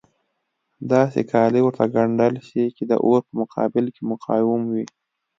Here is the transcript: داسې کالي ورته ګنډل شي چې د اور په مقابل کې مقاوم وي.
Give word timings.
داسې 0.91 1.19
کالي 1.31 1.61
ورته 1.63 1.85
ګنډل 1.95 2.35
شي 2.47 2.63
چې 2.75 2.83
د 2.91 2.93
اور 3.05 3.19
په 3.27 3.33
مقابل 3.41 3.85
کې 3.95 4.01
مقاوم 4.11 4.61
وي. 4.73 4.85